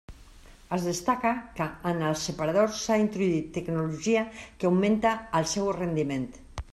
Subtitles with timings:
[0.77, 6.27] Es destaca que en el separador s'ha introduït tecnologia que augmenta el seu rendiment.